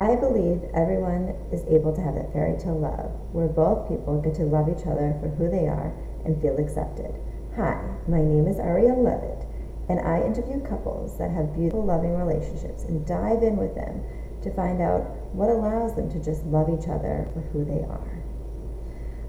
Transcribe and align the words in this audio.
I 0.00 0.16
believe 0.16 0.64
everyone 0.72 1.36
is 1.52 1.60
able 1.68 1.94
to 1.94 2.00
have 2.00 2.14
that 2.14 2.32
fairy 2.32 2.58
tale 2.58 2.78
love 2.78 3.12
where 3.32 3.48
both 3.48 3.86
people 3.86 4.18
get 4.22 4.34
to 4.36 4.44
love 4.44 4.70
each 4.70 4.86
other 4.86 5.14
for 5.20 5.28
who 5.28 5.50
they 5.50 5.68
are 5.68 5.92
and 6.24 6.40
feel 6.40 6.56
accepted. 6.56 7.12
Hi, 7.56 7.84
my 8.08 8.22
name 8.22 8.48
is 8.48 8.58
Ariel 8.58 8.96
Levitt, 8.96 9.46
and 9.90 10.00
I 10.00 10.22
interview 10.22 10.64
couples 10.64 11.18
that 11.18 11.30
have 11.30 11.52
beautiful, 11.52 11.84
loving 11.84 12.16
relationships 12.16 12.84
and 12.84 13.04
dive 13.04 13.42
in 13.42 13.58
with 13.58 13.74
them 13.74 14.00
to 14.40 14.50
find 14.54 14.80
out 14.80 15.02
what 15.34 15.50
allows 15.50 15.94
them 15.94 16.10
to 16.12 16.24
just 16.24 16.46
love 16.46 16.70
each 16.70 16.88
other 16.88 17.28
for 17.34 17.40
who 17.52 17.66
they 17.66 17.84
are. 17.84 18.22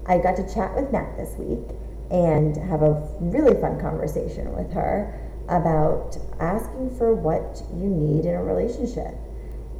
I 0.06 0.16
got 0.16 0.36
to 0.36 0.54
chat 0.54 0.74
with 0.74 0.90
Nat 0.90 1.18
this 1.18 1.36
week 1.36 1.68
and 2.10 2.56
have 2.56 2.80
a 2.80 2.96
really 3.20 3.60
fun 3.60 3.78
conversation 3.78 4.56
with 4.56 4.72
her 4.72 5.20
about 5.50 6.16
asking 6.40 6.96
for 6.96 7.12
what 7.12 7.60
you 7.76 7.90
need 7.92 8.24
in 8.24 8.34
a 8.34 8.42
relationship. 8.42 9.12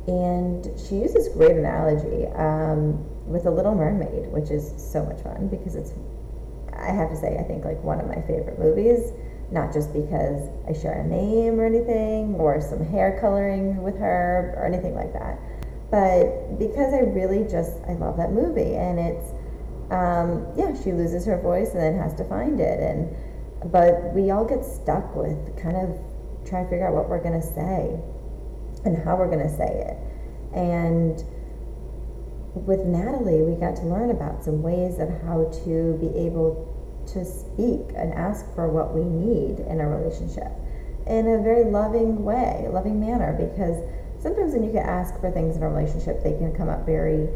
And 0.06 0.66
she 0.79 0.97
uses 0.97 1.29
great 1.29 1.56
analogy 1.56 2.27
um, 2.34 2.98
with 3.27 3.45
The 3.45 3.51
Little 3.51 3.74
Mermaid, 3.74 4.33
which 4.33 4.51
is 4.51 4.74
so 4.77 5.05
much 5.05 5.23
fun 5.23 5.48
because 5.48 5.77
it's, 5.77 5.93
I 6.77 6.91
have 6.91 7.10
to 7.10 7.16
say, 7.16 7.38
I 7.38 7.45
think 7.45 7.65
like 7.65 7.83
one 7.83 8.01
of 8.01 8.09
my 8.09 8.20
favorite 8.23 8.59
movies. 8.59 9.12
Not 9.52 9.70
just 9.70 9.93
because 9.93 10.48
I 10.66 10.73
share 10.73 11.02
a 11.02 11.07
name 11.07 11.60
or 11.60 11.66
anything, 11.66 12.37
or 12.37 12.59
some 12.62 12.83
hair 12.83 13.19
coloring 13.20 13.83
with 13.83 13.98
her, 13.98 14.55
or 14.57 14.65
anything 14.65 14.95
like 14.95 15.12
that, 15.12 15.38
but 15.91 16.59
because 16.59 16.95
I 16.95 17.01
really 17.01 17.45
just 17.45 17.77
I 17.87 17.93
love 17.93 18.16
that 18.16 18.32
movie, 18.32 18.77
and 18.77 18.98
it's 18.98 19.29
um, 19.93 20.46
yeah, 20.57 20.73
she 20.82 20.93
loses 20.93 21.27
her 21.27 21.38
voice 21.38 21.73
and 21.73 21.80
then 21.80 21.99
has 21.99 22.15
to 22.15 22.24
find 22.24 22.60
it, 22.60 22.80
and 22.80 23.15
but 23.71 24.15
we 24.15 24.30
all 24.30 24.46
get 24.46 24.65
stuck 24.65 25.15
with 25.15 25.37
kind 25.60 25.77
of 25.77 26.01
trying 26.49 26.65
to 26.65 26.71
figure 26.71 26.88
out 26.88 26.95
what 26.95 27.10
we're 27.10 27.23
going 27.23 27.38
to 27.38 27.46
say 27.46 28.01
and 28.85 28.97
how 28.97 29.16
we're 29.16 29.30
going 29.30 29.47
to 29.47 29.57
say 29.57 29.87
it. 29.88 29.97
And 30.55 31.23
with 32.66 32.80
Natalie, 32.80 33.43
we 33.43 33.59
got 33.59 33.77
to 33.77 33.83
learn 33.83 34.11
about 34.11 34.45
some 34.45 34.63
ways 34.63 34.99
of 34.99 35.09
how 35.23 35.51
to 35.65 35.99
be 36.01 36.09
able 36.19 36.69
to 37.07 37.24
speak 37.24 37.95
and 37.97 38.13
ask 38.15 38.45
for 38.55 38.69
what 38.69 38.95
we 38.95 39.02
need 39.02 39.61
in 39.66 39.80
a 39.80 39.89
relationship 39.89 40.52
in 41.07 41.27
a 41.27 41.43
very 41.43 41.65
loving 41.65 42.24
way, 42.24 42.66
loving 42.71 43.01
manner, 43.01 43.33
because 43.33 43.77
sometimes 44.23 44.52
when 44.52 44.63
you 44.63 44.71
can 44.71 44.83
ask 44.83 45.19
for 45.21 45.30
things 45.30 45.57
in 45.57 45.63
a 45.63 45.69
relationship, 45.69 46.23
they 46.23 46.33
can 46.33 46.55
come 46.55 46.69
up 46.69 46.87
very 46.87 47.29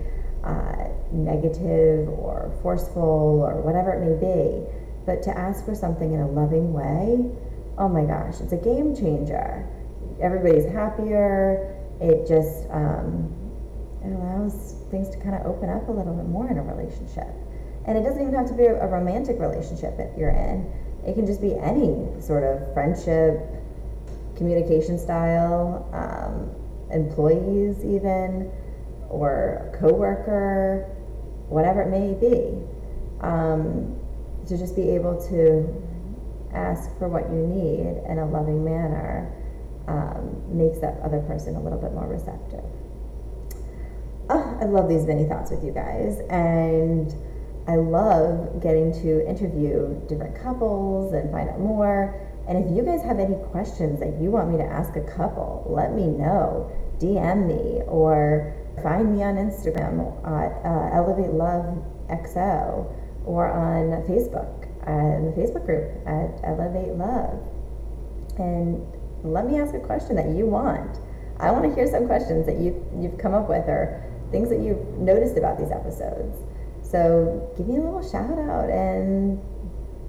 uh, 0.44 0.88
negative 1.12 2.08
or 2.08 2.52
forceful 2.62 3.42
or 3.42 3.60
whatever 3.60 3.92
it 3.92 4.00
may 4.00 4.14
be. 4.14 4.66
But 5.04 5.22
to 5.24 5.36
ask 5.36 5.64
for 5.64 5.74
something 5.74 6.12
in 6.12 6.20
a 6.20 6.28
loving 6.28 6.72
way, 6.72 7.30
oh 7.78 7.88
my 7.88 8.04
gosh, 8.04 8.40
it's 8.40 8.52
a 8.52 8.56
game 8.56 8.94
changer 8.94 9.66
everybody's 10.20 10.66
happier. 10.66 11.74
It 12.00 12.26
just 12.26 12.68
um, 12.70 13.32
it 14.04 14.12
allows 14.12 14.76
things 14.90 15.08
to 15.10 15.18
kind 15.18 15.34
of 15.34 15.46
open 15.46 15.68
up 15.68 15.88
a 15.88 15.92
little 15.92 16.14
bit 16.14 16.26
more 16.26 16.48
in 16.50 16.58
a 16.58 16.62
relationship. 16.62 17.28
And 17.86 17.96
it 17.96 18.02
doesn't 18.02 18.20
even 18.20 18.34
have 18.34 18.48
to 18.48 18.54
be 18.54 18.64
a 18.64 18.86
romantic 18.86 19.38
relationship 19.38 19.96
that 19.96 20.16
you're 20.18 20.30
in. 20.30 20.70
It 21.06 21.14
can 21.14 21.26
just 21.26 21.40
be 21.40 21.54
any 21.54 22.20
sort 22.20 22.42
of 22.42 22.72
friendship, 22.74 23.40
communication 24.36 24.98
style, 24.98 25.88
um, 25.92 26.50
employees 26.90 27.84
even, 27.84 28.50
or 29.08 29.72
coworker, 29.78 30.90
whatever 31.48 31.82
it 31.82 31.90
may 31.90 32.14
be. 32.14 32.58
Um, 33.20 33.96
to 34.46 34.56
just 34.56 34.76
be 34.76 34.90
able 34.90 35.20
to 35.28 35.66
ask 36.54 36.96
for 36.98 37.08
what 37.08 37.28
you 37.30 37.46
need 37.46 38.02
in 38.08 38.18
a 38.18 38.26
loving 38.26 38.64
manner 38.64 39.32
um, 39.88 40.42
makes 40.48 40.78
that 40.78 40.98
other 41.02 41.20
person 41.20 41.56
a 41.56 41.60
little 41.60 41.78
bit 41.78 41.92
more 41.92 42.06
receptive. 42.06 42.64
Oh, 44.28 44.58
I 44.60 44.64
love 44.64 44.88
these 44.88 45.04
mini 45.06 45.26
thoughts 45.26 45.50
with 45.50 45.62
you 45.62 45.72
guys, 45.72 46.18
and 46.30 47.14
I 47.68 47.76
love 47.76 48.62
getting 48.62 48.92
to 49.02 49.28
interview 49.28 50.00
different 50.08 50.40
couples 50.40 51.12
and 51.12 51.30
find 51.30 51.48
out 51.48 51.60
more. 51.60 52.20
And 52.48 52.64
if 52.64 52.76
you 52.76 52.82
guys 52.82 53.02
have 53.02 53.18
any 53.18 53.36
questions 53.50 54.00
that 54.00 54.20
you 54.20 54.30
want 54.30 54.50
me 54.50 54.56
to 54.58 54.64
ask 54.64 54.96
a 54.96 55.02
couple, 55.02 55.66
let 55.68 55.92
me 55.92 56.06
know. 56.06 56.70
DM 56.98 57.46
me 57.46 57.82
or 57.86 58.54
find 58.82 59.16
me 59.16 59.22
on 59.22 59.36
Instagram 59.36 59.98
at 60.24 60.64
uh, 60.64 60.96
Elevate 60.96 61.32
Love 61.32 61.82
XO 62.08 62.86
or 63.24 63.48
on 63.48 64.02
Facebook 64.06 64.68
uh, 64.86 65.16
in 65.16 65.26
the 65.26 65.32
Facebook 65.32 65.66
group 65.66 65.90
at 66.06 66.38
Elevate 66.44 66.94
Love. 66.94 67.42
And 68.38 68.86
let 69.22 69.46
me 69.46 69.58
ask 69.58 69.74
a 69.74 69.80
question 69.80 70.16
that 70.16 70.28
you 70.28 70.46
want. 70.46 70.98
I 71.38 71.50
want 71.50 71.64
to 71.64 71.74
hear 71.74 71.86
some 71.90 72.06
questions 72.06 72.46
that 72.46 72.58
you, 72.58 72.84
you've 72.98 73.18
come 73.18 73.34
up 73.34 73.48
with 73.48 73.68
or 73.68 74.02
things 74.30 74.48
that 74.48 74.60
you've 74.60 74.98
noticed 74.98 75.36
about 75.36 75.58
these 75.58 75.70
episodes. 75.70 76.36
So 76.82 77.52
give 77.56 77.66
me 77.66 77.76
a 77.76 77.80
little 77.80 78.08
shout 78.08 78.38
out 78.38 78.70
and 78.70 79.40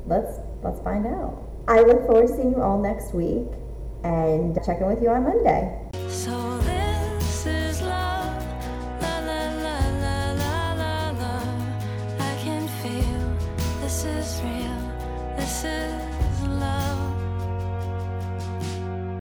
let's 0.05 0.39
let's 0.63 0.79
find 0.81 1.05
out. 1.05 1.41
I 1.67 1.81
look 1.81 2.05
forward 2.05 2.27
to 2.27 2.35
seeing 2.35 2.51
you 2.51 2.61
all 2.61 2.81
next 2.81 3.13
week 3.13 3.47
and 4.03 4.55
checking 4.65 4.87
with 4.87 5.01
you 5.01 5.09
on 5.09 5.23
Monday. 5.23 5.89
So 6.07 6.57
this 6.59 7.45
is 7.45 7.81
love, 7.81 8.45
la 9.01 9.19
la 9.19 9.41
la 9.65 9.79
la 10.03 10.31
la 10.33 10.73
la 10.73 11.09
la. 11.11 11.41
I 12.19 12.37
can 12.41 12.67
feel 12.81 13.81
this 13.81 14.05
is 14.05 14.41
real, 14.43 15.35
this 15.35 15.63
is 15.65 16.47
love. 16.47 16.96